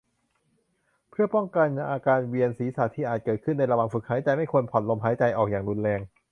[1.09, 5.99] เพื่อป้องกันอาการเวียนศีรษะที่อาจเกิดขึ้นในระหว่างฝึกหายใจ ไม่ควรผ่อนลมหายใจออกอย่างรุนแรง